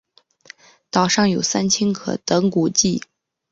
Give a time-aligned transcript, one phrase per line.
[0.89, 3.03] 岛上有三清阁等古迹。